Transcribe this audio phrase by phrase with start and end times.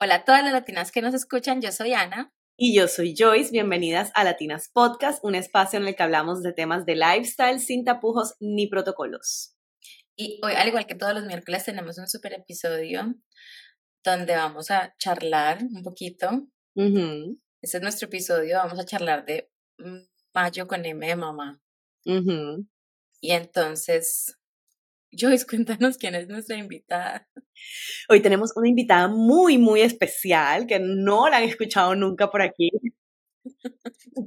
[0.00, 2.32] Hola a todas las latinas que nos escuchan, yo soy Ana.
[2.56, 6.52] Y yo soy Joyce, bienvenidas a Latinas Podcast, un espacio en el que hablamos de
[6.52, 9.56] temas de lifestyle sin tapujos ni protocolos.
[10.14, 13.12] Y hoy, al igual que todos los miércoles, tenemos un super episodio
[14.04, 16.46] donde vamos a charlar un poquito.
[16.76, 19.50] Este es nuestro episodio, vamos a charlar de
[20.32, 21.60] mayo con M de mamá.
[22.04, 24.37] Y entonces,
[25.10, 27.26] Joyce, cuéntanos quién es nuestra invitada.
[28.08, 32.70] Hoy tenemos una invitada muy, muy especial que no la han escuchado nunca por aquí.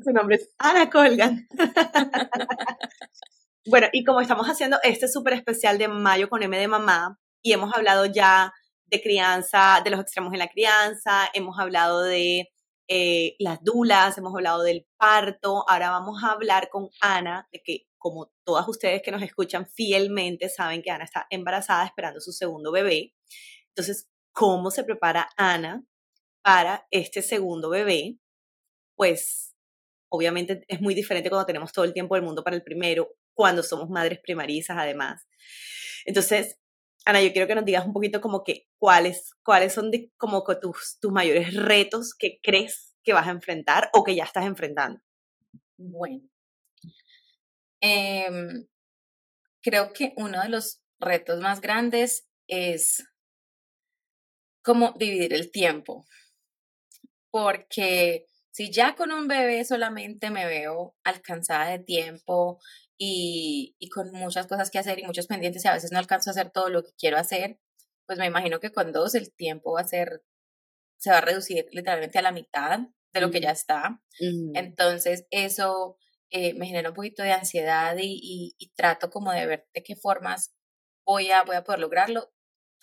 [0.04, 1.48] Su nombre es Ana Colgan.
[3.66, 7.54] bueno, y como estamos haciendo este súper especial de Mayo con M de Mamá, y
[7.54, 8.52] hemos hablado ya
[8.86, 12.51] de crianza, de los extremos en la crianza, hemos hablado de
[12.94, 17.88] eh, las dulas, hemos hablado del parto, ahora vamos a hablar con Ana de que
[17.98, 22.70] como todas ustedes que nos escuchan fielmente saben que Ana está embarazada esperando su segundo
[22.70, 23.14] bebé.
[23.70, 25.86] Entonces, ¿cómo se prepara Ana
[26.42, 28.18] para este segundo bebé?
[28.98, 29.56] Pues
[30.10, 33.64] obviamente es muy diferente cuando tenemos todo el tiempo del mundo para el primero, cuando
[33.64, 35.26] somos madres primarizas además.
[36.04, 36.60] Entonces,
[37.06, 40.98] Ana, yo quiero que nos digas un poquito como que cuáles, cuáles son como tus,
[41.00, 45.00] tus mayores retos que crees que vas a enfrentar o que ya estás enfrentando.
[45.78, 46.32] Bueno,
[47.82, 48.68] Em,
[49.64, 53.04] creo que uno de los retos más grandes es
[54.64, 56.06] cómo dividir el tiempo.
[57.32, 62.60] Porque si ya con un bebé solamente me veo alcanzada de tiempo
[63.04, 66.30] y, y, con muchas cosas que hacer y muchos pendientes y a veces no alcanzo
[66.30, 67.58] a hacer todo lo que quiero hacer,
[68.06, 70.24] pues me imagino que con dos el tiempo va a ser,
[71.00, 72.80] se va a reducir literalmente a la mitad
[73.12, 74.00] de lo que ya está.
[74.54, 75.98] Entonces, eso
[76.30, 80.54] eh, me genera un poquito de ansiedad y, trato como de ver de qué formas
[81.04, 82.32] voy a, voy a poder lograrlo.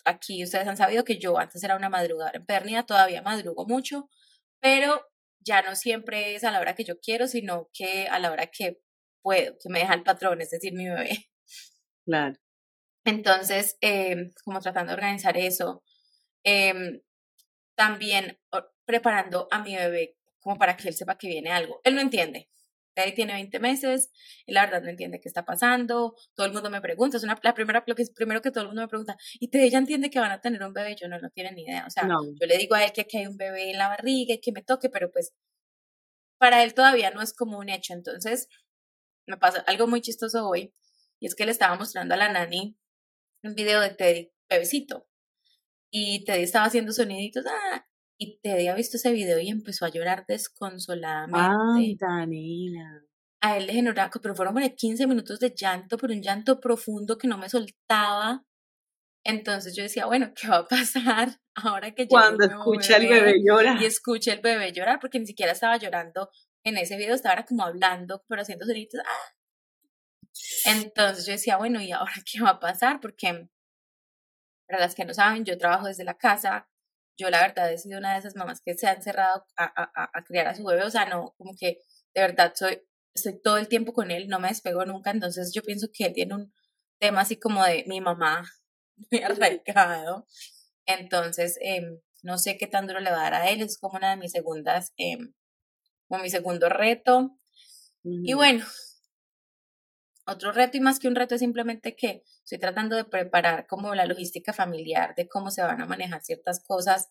[0.03, 4.09] Aquí ustedes han sabido que yo antes era una madrugadora en todavía madrugo mucho,
[4.59, 5.01] pero
[5.39, 8.47] ya no siempre es a la hora que yo quiero, sino que a la hora
[8.47, 8.81] que
[9.21, 11.29] puedo, que me deja el patrón, es decir, mi bebé.
[12.05, 12.35] Claro.
[13.05, 15.83] Entonces, em, como tratando de organizar eso,
[16.43, 17.01] em,
[17.75, 18.39] también
[18.85, 21.81] preparando a mi bebé como para que él sepa que viene algo.
[21.83, 22.49] Él no entiende,
[22.95, 24.11] Teddy tiene 20 meses,
[24.45, 27.39] y la verdad no entiende qué está pasando, todo el mundo me pregunta, es una,
[27.41, 29.77] la primera, lo que es primero que todo el mundo me pregunta, ¿y Teddy ya
[29.77, 30.95] entiende que van a tener un bebé?
[30.99, 33.17] Yo no, no tiene ni idea, o sea, yo le digo a él que aquí
[33.17, 35.33] hay un bebé en la barriga y que me toque, pero pues
[36.37, 38.47] para él todavía no es como un hecho, entonces
[39.29, 40.73] me pasa algo muy chistoso hoy,
[41.19, 42.77] y es que le estaba mostrando a la nani
[43.43, 45.07] un video de Teddy, bebecito,
[45.91, 47.85] y Teddy estaba haciendo soniditos, ah,
[48.17, 51.55] y te había visto ese video y empezó a llorar desconsoladamente.
[51.77, 53.03] Ay, Danila.
[53.41, 57.17] A él le generó, pero fueron como 15 minutos de llanto, pero un llanto profundo
[57.17, 58.43] que no me soltaba.
[59.23, 63.81] Entonces yo decía, bueno, ¿qué va a pasar ahora que Cuando escucha el bebé llorar.
[63.81, 66.29] Y escucha el bebé llorar, porque ni siquiera estaba llorando
[66.63, 69.01] en ese video, estaba como hablando, pero haciendo sonidos.
[69.05, 69.35] ¡ah!
[70.65, 72.99] Entonces yo decía, bueno, ¿y ahora qué va a pasar?
[73.01, 73.49] Porque,
[74.67, 76.69] para las que no saben, yo trabajo desde la casa,
[77.17, 80.09] yo la verdad he sido una de esas mamás que se han cerrado a, a,
[80.13, 81.79] a, criar a su bebé, o sea, no, como que
[82.15, 82.81] de verdad soy,
[83.13, 86.13] estoy todo el tiempo con él, no me despego nunca, entonces yo pienso que él
[86.13, 86.53] tiene un
[86.99, 88.43] tema así como de mi mamá,
[89.11, 90.27] muy arraigado,
[90.85, 93.97] entonces em, no sé qué tan duro le va a dar a él, es como
[93.97, 95.33] una de mis segundas, em,
[96.09, 97.39] como mi segundo reto,
[98.03, 98.65] y bueno,
[100.25, 103.93] otro reto y más que un reto es simplemente que estoy tratando de preparar como
[103.95, 107.09] la logística familiar de cómo se van a manejar ciertas cosas.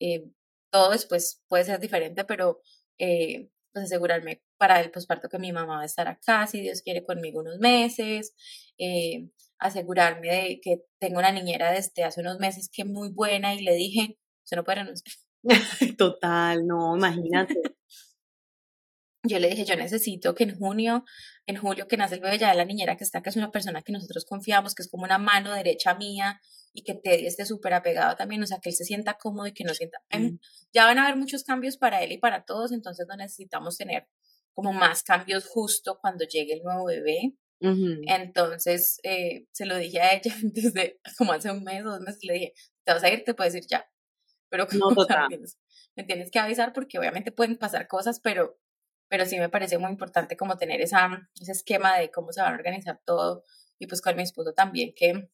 [0.00, 0.24] Eh,
[0.70, 2.60] todo después puede ser diferente, pero
[2.98, 6.82] eh, pues asegurarme para el posparto que mi mamá va a estar acá, si Dios
[6.82, 8.34] quiere, conmigo unos meses.
[8.78, 9.28] Eh,
[9.58, 13.62] asegurarme de que tengo una niñera desde hace unos meses que es muy buena y
[13.62, 15.14] le dije, se no puede renunciar.
[15.98, 17.54] Total, no, imagínate.
[19.28, 21.04] yo le dije, yo necesito que en junio,
[21.46, 23.82] en julio que nace el bebé, ya la niñera que está, que es una persona
[23.82, 26.40] que nosotros confiamos, que es como una mano derecha mía
[26.72, 29.52] y que Teddy esté súper apegado también, o sea, que él se sienta cómodo y
[29.52, 29.98] que no sienta...
[30.72, 34.08] Ya van a haber muchos cambios para él y para todos, entonces no necesitamos tener
[34.54, 37.34] como más cambios justo cuando llegue el nuevo bebé.
[37.60, 42.34] Entonces, eh, se lo dije a ella desde como hace un mes, dos meses, le
[42.34, 42.52] dije,
[42.84, 43.88] te vas a ir, te puedes ir ya.
[44.48, 45.06] Pero como no,
[45.96, 48.58] me tienes que avisar porque obviamente pueden pasar cosas, pero
[49.08, 52.48] pero sí me parece muy importante como tener esa, ese esquema de cómo se va
[52.48, 53.44] a organizar todo
[53.78, 55.28] y pues con mi esposo también que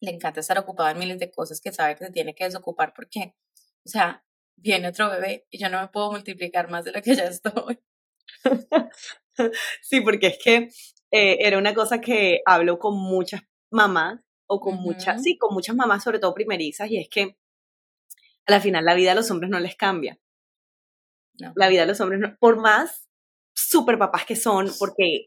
[0.00, 2.92] le encanta estar ocupado en miles de cosas que sabe que se tiene que desocupar
[2.94, 3.34] porque,
[3.84, 4.24] o sea,
[4.56, 7.78] viene otro bebé y yo no me puedo multiplicar más de lo que ya estoy.
[9.82, 10.56] sí, porque es que
[11.10, 15.76] eh, era una cosa que hablo con muchas mamás o con muchas, sí, con muchas
[15.76, 17.36] mamás, sobre todo primerizas, y es que
[18.46, 20.18] a la final la vida de los hombres no les cambia.
[21.40, 21.52] No.
[21.56, 23.08] La vida de los hombres, no, por más
[23.54, 25.26] super papás que son, porque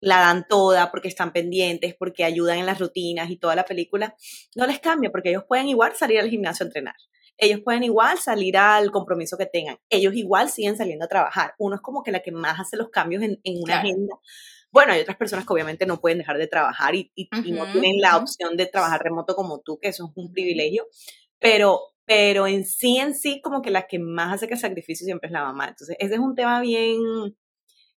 [0.00, 4.14] la dan toda, porque están pendientes, porque ayudan en las rutinas y toda la película,
[4.54, 6.94] no les cambia, porque ellos pueden igual salir al gimnasio a entrenar.
[7.36, 9.78] Ellos pueden igual salir al compromiso que tengan.
[9.90, 11.54] Ellos igual siguen saliendo a trabajar.
[11.58, 13.88] Uno es como que la que más hace los cambios en, en una Claro.
[13.88, 14.14] agenda.
[14.70, 17.70] Bueno, hay otras personas que obviamente no pueden dejar de trabajar y, y- y no
[17.72, 20.86] tienen la opción de trabajar remoto como tú, que eso es un privilegio.
[21.38, 25.28] Pero, pero en sí, en sí, como que la que más hace que sacrificio siempre
[25.28, 25.68] es la mamá.
[25.68, 26.98] Entonces, ese es un tema bien,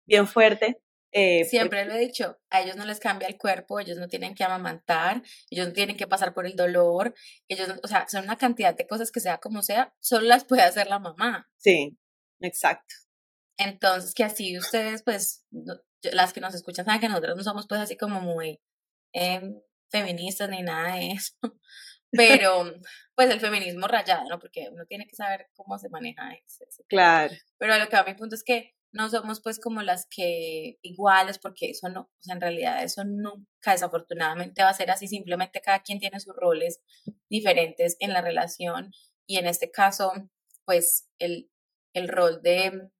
[0.06, 0.82] bien fuerte.
[1.12, 4.34] eh, Siempre lo he dicho, a ellos no les cambia el cuerpo, ellos no tienen
[4.34, 7.14] que amamantar, ellos no tienen que pasar por el dolor,
[7.48, 10.44] ellos, no- o sea, son una cantidad de cosas que sea como sea, solo las
[10.44, 11.48] puede hacer la mamá.
[11.56, 11.98] Sí,
[12.40, 12.94] exacto.
[13.58, 15.80] Entonces, que así ustedes, pues, no-
[16.12, 18.60] las que nos escuchan saben que nosotros no somos pues así como muy
[19.12, 19.60] em,
[19.90, 21.34] feministas ni nada de eso,
[22.10, 22.72] pero
[23.14, 24.38] pues el feminismo rayado, ¿no?
[24.38, 26.86] Porque uno tiene que saber cómo se maneja tema.
[26.88, 27.34] Claro.
[27.58, 30.78] Pero a lo que va mi punto es que no somos pues como las que
[30.82, 35.06] iguales, porque eso no, o sea, en realidad eso nunca desafortunadamente va a ser así,
[35.06, 36.80] simplemente cada quien tiene sus roles
[37.28, 38.90] diferentes en la relación
[39.26, 40.12] y en este caso,
[40.64, 41.50] pues el,
[41.94, 42.90] el rol de,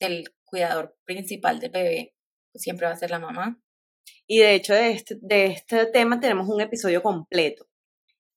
[0.00, 2.14] del cuidador principal del bebé
[2.52, 3.60] pues, siempre va a ser la mamá.
[4.26, 7.66] Y de hecho, de este, de este tema tenemos un episodio completo,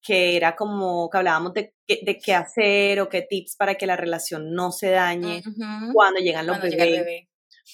[0.08, 3.98] que era como que hablábamos de, de qué hacer o qué tips para que la
[3.98, 7.06] relación no se dañe Ujú, cuando llegan los Cuando llega el bebés.
[7.06, 7.30] bebé.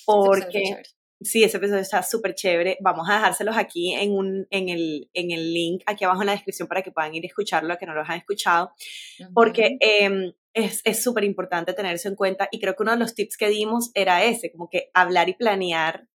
[0.06, 0.64] Porque
[1.22, 2.78] sí, ese episodio está súper chévere.
[2.82, 6.34] Vamos a dejárselos aquí en, un, en, el, en el link, aquí abajo en la
[6.34, 8.74] descripción para que puedan ir a escucharlo, que no los han escuchado.
[9.34, 12.92] porque Ujú, em, es es súper importante tener eso en cuenta y creo que uno
[12.94, 16.08] de los tips que dimos era ese, como que hablar y planear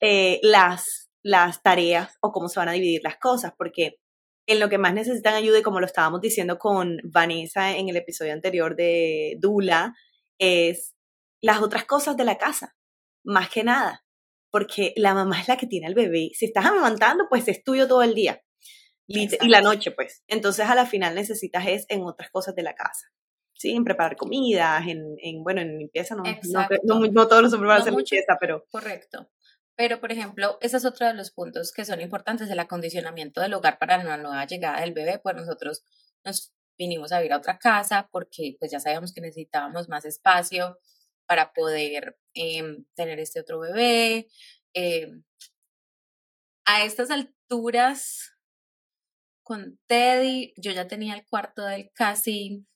[0.00, 3.98] eh, las, las tareas o cómo se van a dividir las cosas, porque
[4.46, 7.96] en lo que más necesitan ayuda y como lo estábamos diciendo con Vanessa en el
[7.96, 9.94] episodio anterior de Dula,
[10.38, 10.94] es
[11.40, 12.76] las otras cosas de la casa,
[13.24, 14.04] más que nada,
[14.50, 16.30] porque la mamá es la que tiene al bebé.
[16.34, 18.42] Si estás amamantando, pues es tuyo todo el día.
[19.06, 20.22] Y la noche, pues.
[20.26, 23.08] Entonces, a la final necesitas es en otras cosas de la casa.
[23.54, 23.70] ¿Sí?
[23.70, 27.68] En preparar comidas, en, en bueno, en limpieza, no, no, no, no todos los hombres
[27.68, 28.14] van a hacer mucho.
[28.14, 29.30] limpieza, pero Correcto.
[29.76, 33.54] Pero, por ejemplo, ese es otro de los puntos que son importantes, el acondicionamiento del
[33.54, 35.18] hogar para la nueva llegada del bebé.
[35.18, 35.82] Pues nosotros
[36.24, 40.78] nos vinimos a vivir a otra casa porque pues ya sabíamos que necesitábamos más espacio
[41.26, 44.28] para poder em, tener este otro bebé.
[44.74, 45.24] Em,
[46.66, 48.32] a estas alturas,
[49.42, 52.66] con Teddy, yo ya tenía el cuarto del casi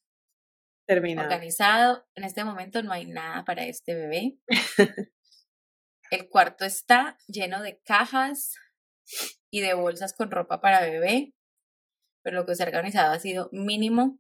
[0.87, 1.29] terminado.
[1.29, 2.07] organizado.
[2.15, 4.39] En este momento no hay nada para este bebé.
[6.11, 8.55] El cuarto está lleno de cajas
[9.51, 11.33] y de bolsas con ropa para bebé,
[12.23, 14.19] pero lo que se ha organizado ha sido mínimo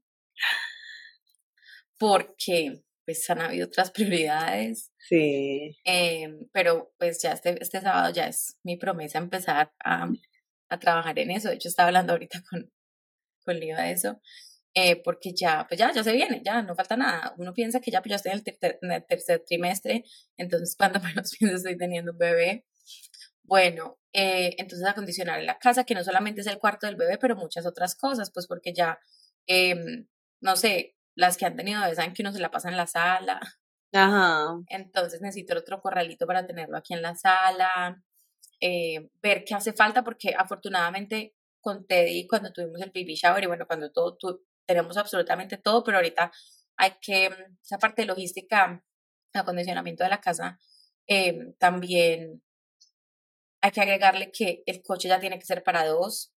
[1.98, 5.76] porque pues han habido otras prioridades, Sí.
[5.84, 10.08] em, pero pues ya este, este sábado ya es mi promesa empezar a,
[10.68, 11.48] a trabajar en eso.
[11.48, 12.72] De hecho, estaba hablando ahorita con,
[13.44, 14.20] con Leo de eso,
[14.76, 17.34] eh, porque ya, pues ya, ya se viene, ya no falta nada.
[17.38, 20.04] Uno piensa que ya, pues ya estoy en el, tercer, en el tercer trimestre,
[20.38, 22.66] entonces cuando menos pienso estoy teniendo un bebé.
[23.44, 27.36] Bueno, eh, entonces acondicionar la casa, que no solamente es el cuarto del bebé, pero
[27.36, 28.98] muchas otras cosas, pues porque ya,
[29.46, 30.08] em,
[30.40, 32.86] no sé, las que han tenido bebés saben que uno se la pasa en la
[32.88, 33.40] sala,
[33.92, 34.56] Ajá.
[34.68, 38.02] entonces necesito otro corralito para tenerlo aquí en la sala,
[38.60, 43.46] eh, ver qué hace falta, porque afortunadamente con Teddy, cuando tuvimos el baby shower y
[43.48, 46.32] bueno, cuando todo, tu- tenemos absolutamente todo, pero ahorita
[46.76, 48.82] hay que, mm, esa parte de logística,
[49.34, 50.58] acondicionamiento de la casa,
[51.08, 52.42] eh, también
[53.60, 56.32] hay que agregarle que el coche ya tiene que ser para dos,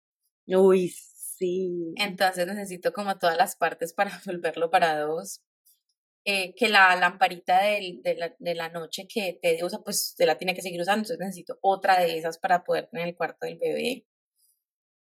[0.48, 1.70] Uy, sí.
[1.96, 5.42] entonces necesito como todas las partes para volverlo para dos.
[6.26, 10.26] Eh, que la lamparita del- de, la, de la noche que te usa, pues se
[10.26, 13.48] la tiene que seguir usando, entonces necesito otra de esas para poder tener el cuarto
[13.48, 14.06] del bebé.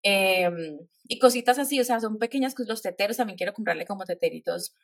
[0.04, 2.70] Em, y cositas así, o sea, son pequeñas cosas.
[2.70, 4.76] Los teteros también quiero comprarle como teteritos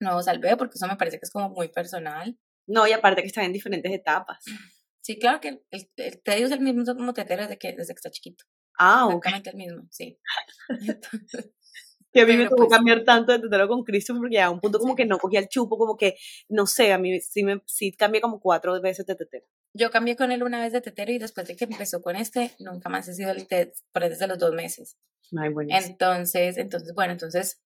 [0.00, 2.38] nuevos al bebé, porque eso me parece que es como muy personal.
[2.66, 4.44] No, y aparte que están en diferentes etapas.
[5.00, 5.62] Sí, claro que el,
[5.96, 8.44] el, usa el mismo como tetero desde que, desde que está chiquito.
[8.78, 9.26] Ah, ok.
[9.26, 10.18] Exactamente el mismo, sí.
[10.68, 11.52] Entonces,
[12.14, 14.48] Que a mí me Pero, tocó pues- cambiar tanto de tetero con Cristo porque a
[14.48, 16.16] un punto como que no cogía el chupo, como que,
[16.48, 19.44] no sé, a mí sí, me, sí cambié como cuatro veces de tetero.
[19.74, 22.52] Yo cambié con él una vez de tetero y después de que empezó con este,
[22.60, 24.96] nunca más he sido el tet por desde los dos meses.
[25.36, 25.86] Ay, buenísimo.
[25.90, 27.60] Entonces, entonces, bueno, entonces,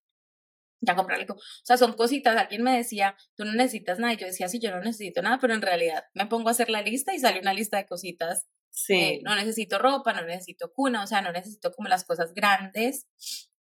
[0.80, 2.34] ya comprarle, co- o sea, son cositas.
[2.36, 4.14] Alguien me decía, tú no necesitas nada.
[4.14, 6.70] Y yo decía, sí, yo no necesito nada, pero en realidad me pongo a hacer
[6.70, 8.46] la lista y sale una lista de cositas.
[8.70, 8.94] Sí.
[8.94, 13.08] Eh, no necesito ropa, no necesito cuna, o sea, no necesito como las cosas grandes,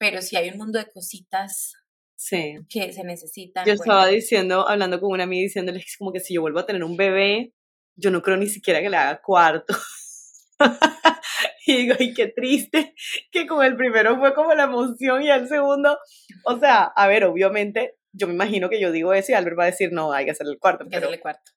[0.02, 1.74] pero sí hay un mundo de cositas
[2.16, 2.56] Sí.
[2.70, 3.66] que se necesitan.
[3.66, 6.60] Yo bueno, estaba diciendo, hablando con una amiga, diciéndole que como que si yo vuelvo
[6.60, 7.54] a tener un bebé,
[7.96, 9.76] yo no creo ni siquiera que le haga cuarto.
[11.68, 12.96] y digo, ay, qué triste,
[13.32, 16.00] que con el primero fue como la emoción y el segundo,
[16.46, 19.64] o sea, a ver, obviamente, yo me imagino que yo digo eso y Albert va
[19.64, 21.52] a decir, no, hay que hacer el cuarto, que pero, hacerle cuarto.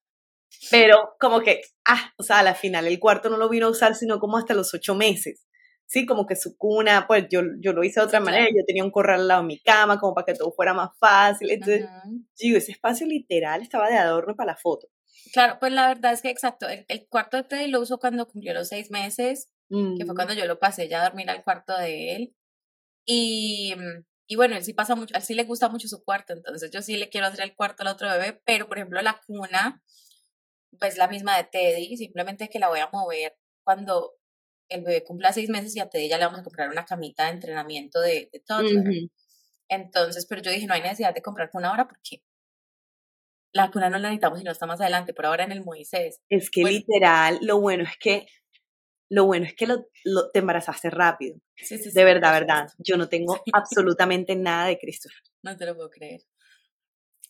[0.70, 3.70] pero como que, ah, o sea, a la final el cuarto no lo vino a
[3.70, 5.46] usar sino como hasta los ocho meses.
[5.94, 8.82] Sí, como que su cuna, pues yo, yo lo hice de otra manera, yo tenía
[8.82, 11.52] un corral al lado de mi cama, como para que todo fuera más fácil.
[11.52, 12.24] Entonces, Ujú.
[12.36, 14.88] digo, ese espacio literal estaba de adorno para la foto.
[15.32, 18.26] Claro, pues la verdad es que exacto, el, el cuarto de Teddy lo usó cuando
[18.26, 19.50] cumplió los seis meses,
[19.96, 22.34] que fue Mm, cuando yo lo pasé ya a dormir al cuarto de él.
[23.06, 26.04] Y, mm, y bueno, él sí pasa mucho, a él sí le gusta mucho su
[26.04, 29.00] cuarto, entonces yo sí le quiero hacer el cuarto al otro bebé, pero por ejemplo
[29.02, 29.82] la cuna,
[30.78, 34.12] pues la misma de Teddy, simplemente que la voy a mover cuando
[34.68, 37.24] el bebé cumpla seis meses y a Teddy ya le vamos a comprar una camita
[37.26, 38.84] de entrenamiento de, de toddler.
[39.68, 42.22] Entonces, pero yo dije, no hay necesidad de comprar cuna ahora porque
[43.52, 46.20] la cuna no la necesitamos sino hasta más adelante, por ahora en el Moisés.
[46.28, 46.76] Es que Bueno.
[46.78, 48.26] literal, lo bueno es que,
[49.10, 51.36] lo bueno es que lo, lo- te embarazaste rápido.
[51.56, 52.68] Sí, sí, sí, De verdad, verdad.
[52.78, 55.18] Yo no tengo absolutamente nada de Christopher.
[55.42, 56.22] No te lo puedo creer.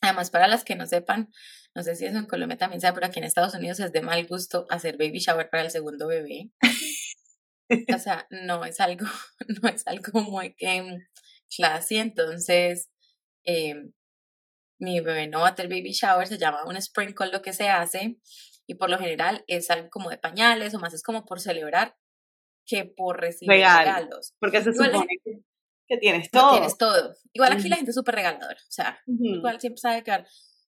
[0.01, 1.29] Además, para las que no sepan,
[1.73, 4.01] no sé si eso en Colombia también sea, pero aquí en Estados Unidos es de
[4.01, 6.49] mal gusto hacer baby shower para el segundo bebé.
[7.95, 9.05] O sea, no es algo,
[9.63, 10.99] no es algo muy que
[11.55, 11.97] classy.
[11.97, 12.89] Entonces,
[13.45, 13.75] eh,
[14.79, 17.69] mi bebé no va a tener baby shower, se llama un sprinkle lo que se
[17.69, 18.17] hace.
[18.67, 21.95] Y por lo general es algo como de pañales o más es como por celebrar
[22.67, 23.79] que por recibir Regalo.
[23.79, 24.33] regalos.
[24.39, 25.31] Porque se Igual- supone que,
[25.87, 26.51] que tienes todo.
[26.53, 27.15] tienes todo.
[27.33, 28.55] Igual aquí la gente es súper regaladora.
[28.59, 30.23] O sea, igual siempre sabe que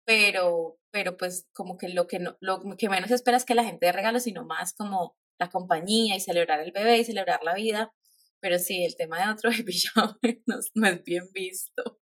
[0.04, 3.64] pero, pero pues como que lo que no, lo que menos espera es que la
[3.64, 7.54] gente dé regalos, sino más como la compañía y celebrar el bebé y celebrar la
[7.54, 7.92] vida.
[8.40, 11.99] Pero sí, el tema de otro baby shower no, es- no es bien visto.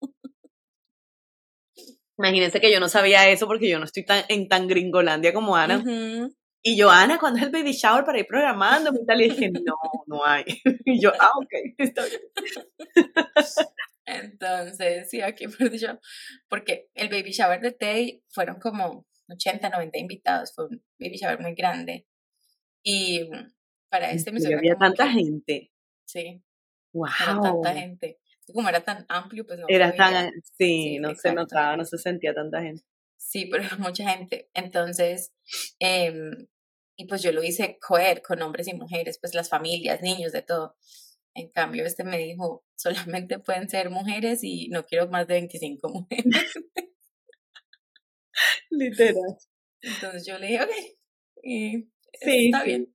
[2.19, 5.55] Imagínense que yo no sabía eso porque yo no estoy tan, en tan gringolandia como
[5.57, 5.79] Ana.
[5.79, 6.35] Ujú.
[6.63, 8.91] Y yo, Ana, ¿cuándo es el baby shower para ir programando?
[8.93, 9.77] Y tal, y dije, no,
[10.07, 10.45] no hay.
[10.85, 12.21] Y yo, ah, ok, está bien.
[14.07, 15.99] Entonces, sí, aquí por dicho,
[16.49, 21.41] porque el baby shower de Teddy fueron como 80, 90 invitados, fue un baby shower
[21.41, 22.07] muy grande.
[22.89, 23.53] Y mm,
[23.91, 25.73] para este suegra había tanta que- gente.
[26.07, 26.41] Sí,
[26.93, 27.09] Wow.
[27.21, 28.21] era tanta gente.
[28.47, 31.85] Y como era tan amplio, pues no Era tan, sí, Sí, no se notaba, no
[31.85, 32.85] se sentía tanta gente.
[33.17, 34.51] Sí, pero era mucha gente.
[34.55, 35.33] Entonces,
[35.81, 36.47] em,
[36.97, 40.43] y pues yo lo hice coer con hombres y mujeres, pues las familias, niños, de
[40.43, 40.77] todo.
[41.35, 45.89] En cambio, este me dijo, solamente pueden ser mujeres y no quiero más de 25
[45.89, 46.25] mujeres.
[48.71, 49.37] Literal.
[49.83, 50.71] Entonces yo le dije, ok,
[51.43, 51.89] y
[52.21, 52.93] Sí, está bien.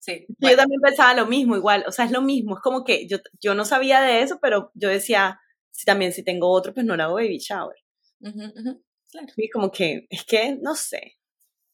[0.00, 3.06] Sí, Yo también pensaba lo mismo, igual, o sea, es lo mismo, es como que
[3.08, 6.86] yo, yo no sabía de eso, pero yo decía, si también si tengo otro, pues
[6.86, 7.76] no le hago baby shower.
[8.20, 9.28] claro.
[9.36, 11.18] Y como que, es que, no sé,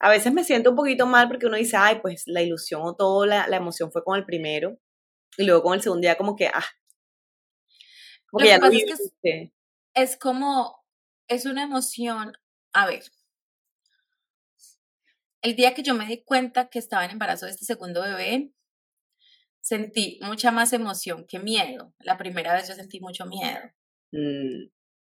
[0.01, 2.97] a veces me siento un poquito mal porque uno dice, ay, pues la ilusión o
[2.97, 4.79] todo, la, la emoción fue con el primero,
[5.37, 6.65] y luego con el segundo día como que, ah,
[8.31, 9.53] como Lo que ya lo es que.
[9.95, 10.85] Es como,
[11.29, 12.33] es una emoción,
[12.73, 13.05] a ver,
[15.45, 18.51] el día que yo me di cuenta que estaba en embarazo de este segundo bebé,
[19.61, 21.95] sentí mucha más emoción que miedo.
[21.99, 23.61] La primera vez yo sentí mucho miedo.
[24.13, 24.71] Mm,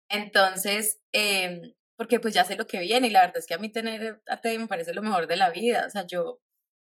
[0.10, 3.60] Entonces, em, porque pues ya sé lo que viene y la verdad es que a
[3.60, 5.86] mí tener a Teddy me parece lo mejor de la vida.
[5.88, 6.42] O sea, yo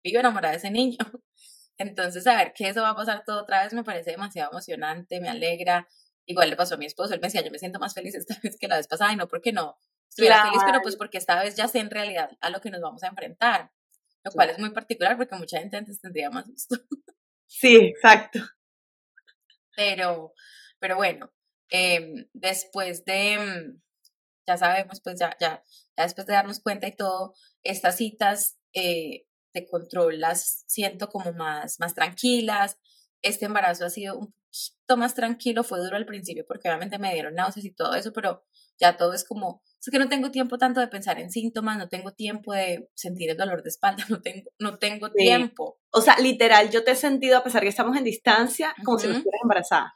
[0.04, 0.98] vivo enamorada de ese niño.
[1.78, 5.28] Entonces, saber que eso va a pasar todo otra vez me parece demasiado emocionante, me
[5.28, 5.88] alegra.
[6.26, 8.36] Igual le pasó a mi esposo, él me decía, yo me siento más feliz esta
[8.44, 9.76] vez que la vez pasada y no porque no
[10.08, 12.80] estuviera feliz, pero pues porque esta vez ya sé en realidad a lo que nos
[12.80, 13.70] vamos a enfrentar.
[14.24, 16.76] Lo cual es muy particular porque mucha gente antes tendría más gusto.
[17.46, 18.40] sí, exacto.
[19.76, 20.32] Pero,
[20.78, 21.32] pero bueno,
[21.68, 23.80] em, después de, em,
[24.46, 25.62] ya sabemos, pues ya, ya,
[25.96, 31.32] ya después de darnos cuenta y todo, estas citas eh, de control las siento como
[31.32, 32.78] más, más tranquilas.
[33.24, 37.12] Este embarazo ha sido un poquito más tranquilo, fue duro al principio porque obviamente me
[37.12, 38.44] dieron náuseas y todo eso, pero
[38.78, 41.88] ya todo es como, es que no tengo tiempo tanto de pensar en síntomas, no
[41.88, 45.12] tengo tiempo de sentir el dolor de espalda, no tengo, no tengo Sí.
[45.16, 45.78] tiempo.
[45.90, 49.06] O sea, literal, yo te he sentido, a pesar que estamos en distancia, como si
[49.08, 49.94] no estuvieras embarazada.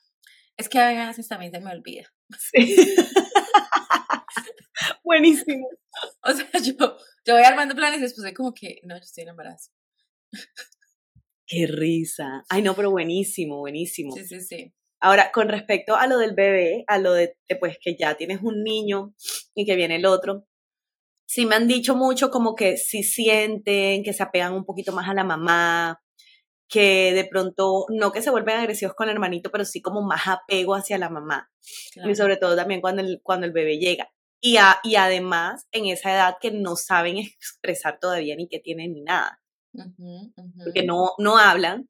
[0.57, 2.05] Es que a veces también se me olvida.
[2.39, 2.77] Sí.
[5.05, 5.69] Buenísimo.
[6.23, 6.75] O sea, yo,
[7.25, 9.73] yo voy armando planes y después soy como que, no, yo estoy en embarazo.
[11.49, 12.45] Qué risa.
[12.51, 14.15] Ay, no, pero buenísimo, buenísimo.
[14.15, 14.75] Sí, sí, sí.
[15.01, 18.63] Ahora, con respecto a lo del bebé, a lo de, pues que ya tienes un
[18.63, 19.15] niño
[19.55, 20.47] y que viene el otro,
[21.27, 25.09] sí me han dicho mucho como que sí sienten, que se apegan un poquito más
[25.09, 26.03] a la mamá,
[26.69, 30.29] que de pronto, no que se vuelven agresivos con el hermanito, pero sí como más
[30.29, 31.51] apego hacia la mamá.
[31.95, 34.11] Y sobre todo también cuando el, cuando el bebé llega.
[34.41, 39.03] Y, y además en esa edad que no saben expresar todavía ni qué tienen ni
[39.03, 39.41] nada.
[39.73, 41.89] Porque no, no hablan,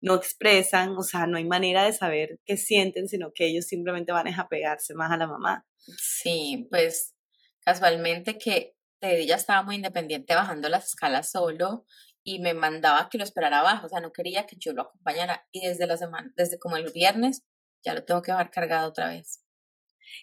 [0.00, 4.12] no expresan, o sea, no hay manera de saber qué sienten, sino que ellos simplemente
[4.12, 5.66] van a apegarse más a la mamá.
[5.96, 7.14] Sí, pues
[7.60, 11.84] casualmente que ella estaba muy independiente bajando las escalas solo
[12.22, 15.46] y me mandaba que lo esperara abajo, o sea, no quería que yo lo acompañara
[15.52, 17.44] y desde la semana, desde como el viernes,
[17.84, 19.42] ya lo tengo que bajar cargado otra vez.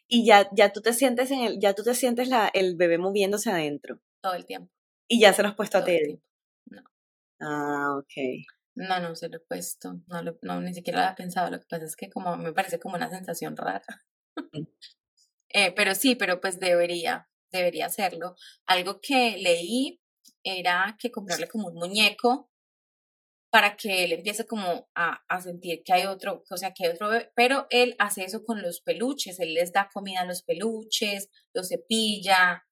[0.08, 2.98] Y ya, ya tú te sientes en el, ya tú te sientes la, el bebé
[2.98, 4.00] moviéndose adentro.
[4.22, 4.72] Todo el tiempo.
[5.08, 6.20] Y ya se lo has puesto a Teddy.
[7.39, 8.13] Ah, ok.
[8.75, 11.65] No, no se lo he puesto, no, no, ni siquiera lo había pensado, lo que
[11.70, 13.86] pasa es que como me parece como una sensación rara.
[15.58, 18.36] Eh, pero sí, pero pues debería, debería hacerlo.
[18.65, 20.01] Algo que leí
[20.44, 22.51] era que comprarle como un muñeco
[23.50, 26.92] para que él empiece como a, a, sentir que hay otro, o sea, que hay
[26.92, 30.44] otro bebé, pero él hace eso con los peluches, él les da comida a los
[30.44, 32.65] peluches, los cepilla,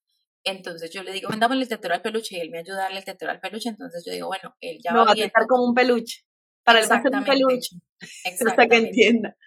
[0.44, 3.00] entonces yo le digo, vendámosle el tetero al peluche y él me ayuda a darle
[3.00, 5.74] el tetero al peluche, entonces yo digo, bueno, él ya va, a estar como un
[5.74, 6.26] peluche,
[6.64, 7.78] para él va a ser un peluche,
[8.58, 9.38] hasta que entienda.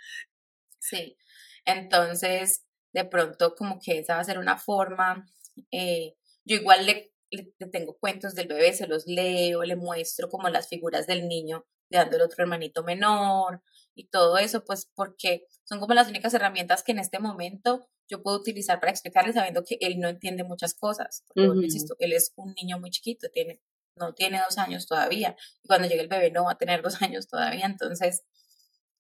[0.79, 1.17] Sí,
[1.65, 5.26] entonces de pronto como que esa va a ser una forma,
[5.71, 10.49] eh, yo igual le, le, tengo cuentos del bebé, se los leo, le muestro como
[10.49, 13.62] las figuras del niño, dándole otro hermanito menor
[13.95, 18.22] y todo eso, pues porque son como las únicas herramientas que en este momento yo
[18.22, 21.25] puedo utilizar para explicarle sabiendo que él no entiende muchas cosas.
[21.34, 23.62] Porque, insisto, él es un niño muy chiquito, tiene,
[23.96, 25.36] no tiene dos años todavía.
[25.62, 27.66] Y cuando llegue el bebé no va a tener dos años todavía.
[27.66, 28.25] Entonces,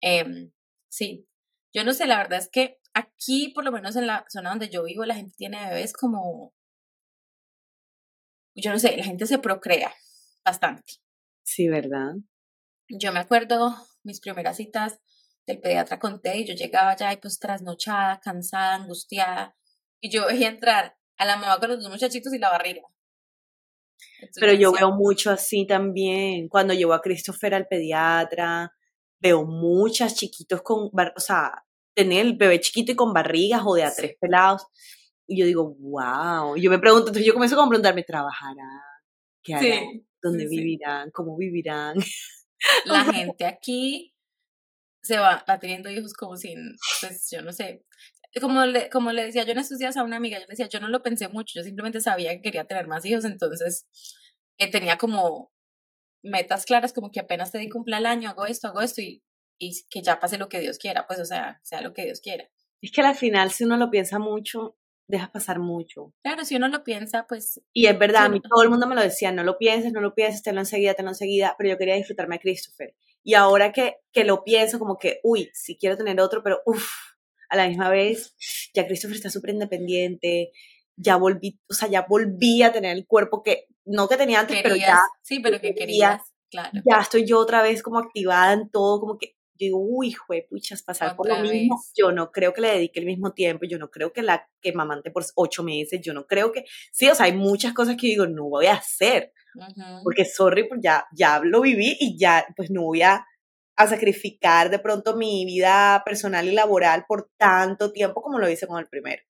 [0.02, 0.50] eh,
[0.88, 1.28] sí,
[1.72, 4.70] yo no sé, la verdad es que aquí, por lo menos en la zona donde
[4.70, 6.54] yo vivo, la gente tiene bebés como,
[8.54, 9.92] yo no sé, la gente se procrea
[10.44, 10.94] bastante.
[11.44, 12.14] Sí, ¿verdad?
[12.88, 15.00] Yo me acuerdo mis primeras citas
[15.46, 19.56] del pediatra con y yo llegaba ya y pues trasnochada, cansada, angustiada,
[20.00, 22.82] y yo veía entrar a la mamá con los dos muchachitos y la barriga.
[24.38, 28.72] Pero yo veo mucho así también, cuando llevo a Christopher al pediatra,
[29.20, 33.84] veo muchas chiquitos con, o sea, tener el bebé chiquito y con barrigas o de
[33.84, 34.66] a tres pelados,
[35.28, 38.82] y yo digo, wow, yo me pregunto, entonces yo comienzo a preguntarme, ¿trabajarán?
[39.42, 40.06] ¿Qué harán?
[40.20, 41.10] ¿Dónde vivirán?
[41.12, 41.96] ¿Cómo vivirán?
[42.84, 44.15] La gente aquí
[45.06, 47.84] se va, va teniendo hijos como sin, pues yo no sé,
[48.40, 50.68] como le, como le decía yo en estos días a una amiga, yo le decía,
[50.68, 53.86] yo no lo pensé mucho, yo simplemente sabía que quería tener más hijos, entonces
[54.58, 55.52] eh, tenía como
[56.22, 59.22] metas claras, como que apenas te di cumple el año, hago esto, hago esto y,
[59.58, 62.20] y que ya pase lo que Dios quiera, pues o sea, sea lo que Dios
[62.20, 62.48] quiera.
[62.82, 64.76] Es que al final, si uno lo piensa mucho,
[65.08, 66.12] dejas pasar mucho.
[66.22, 67.60] Claro, si uno lo piensa, pues...
[67.72, 70.00] Y es verdad, a mí todo el mundo me lo decía, no lo pienses, no
[70.00, 72.94] lo pienses, tenlo enseguida, tenlo enseguida, pero yo quería disfrutarme a Christopher.
[73.26, 76.88] Y ahora que, que lo pienso, como que, uy, sí quiero tener otro, pero uff,
[77.48, 78.36] a la misma vez,
[78.72, 80.52] ya Christopher está súper independiente,
[80.94, 84.60] ya volví, o sea, ya volví a tener el cuerpo que, no que tenía antes,
[84.62, 85.00] pero ya.
[85.22, 86.70] Sí, pero que querías, claro.
[86.88, 90.46] Ya estoy yo otra vez como activada en todo, como que yo digo, uy, jue,
[90.48, 91.82] puchas, pasar por lo mismo.
[91.96, 94.72] Yo no creo que le dedique el mismo tiempo, yo no creo que la que
[94.72, 98.06] mamante por ocho meses, yo no creo que, sí, o sea, hay muchas cosas que
[98.06, 99.32] digo, no voy a hacer,
[100.02, 103.26] porque sorry, pues ya, ya lo viví y ya, pues no voy a,
[103.76, 108.66] a sacrificar de pronto mi vida personal y laboral por tanto tiempo como lo hice
[108.66, 109.22] con el primero.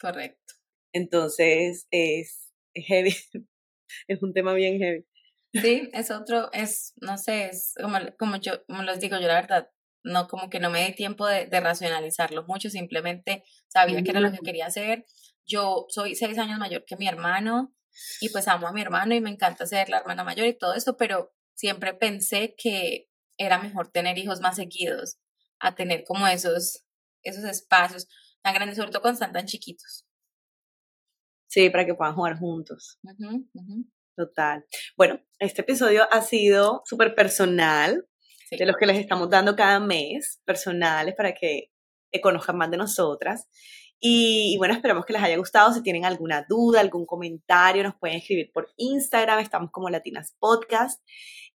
[0.00, 0.54] Correcto.
[0.92, 3.14] Entonces, es, es heavy,
[4.08, 5.06] es un tema bien heavy.
[5.52, 9.34] Sí, es otro, es, no sé, es como, como yo, como les digo, yo la
[9.34, 9.68] verdad,
[10.04, 14.20] no, como que no me di tiempo de, de racionalizarlo mucho, simplemente sabía que era
[14.20, 15.04] lo que quería hacer.
[15.44, 17.74] Yo soy seis años mayor que mi hermano
[18.20, 20.74] y pues amo a mi hermano y me encanta ser la hermana mayor y todo
[20.74, 25.18] eso, pero siempre pensé que era mejor tener hijos más seguidos
[25.58, 26.84] a tener como esos,
[27.22, 28.08] esos espacios
[28.42, 30.06] tan grandes, sobre todo cuando están tan chiquitos.
[31.48, 32.98] Sí, para que puedan jugar juntos.
[34.16, 34.64] Total.
[34.96, 38.06] Bueno, este episodio ha sido súper personal,
[38.50, 41.70] de los que les estamos dando cada mes, personales, para que
[42.20, 43.48] conozcan más de nosotras.
[44.00, 45.72] Y, bueno, esperamos que les haya gustado.
[45.72, 49.40] Si tienen alguna duda, algún comentario, nos pueden escribir por Instagram.
[49.40, 51.02] Estamos como Latinas Podcast.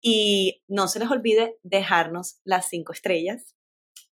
[0.00, 3.55] Y no se les olvide dejarnos las cinco estrellas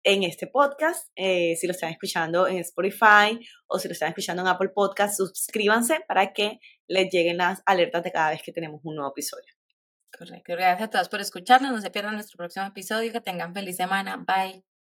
[0.03, 1.09] en este podcast.
[1.15, 5.15] Eh, si lo están escuchando en Spotify o si lo están escuchando en Apple Podcast,
[5.15, 9.53] suscríbanse para que les lleguen las alertas de cada vez que tenemos un nuevo episodio.
[10.17, 10.53] Correcto.
[10.53, 11.71] Gracias a todos por escucharnos.
[11.71, 13.11] No se pierdan nuestro próximo episodio.
[13.11, 14.17] Que tengan feliz semana.
[14.17, 14.76] Bye.